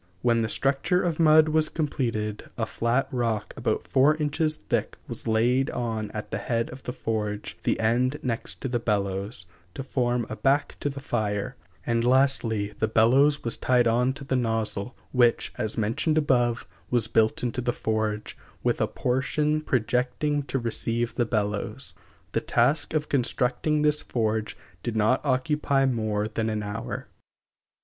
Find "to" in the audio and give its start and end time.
8.61-8.67, 9.75-9.83, 10.79-10.89, 14.13-14.23, 20.41-20.57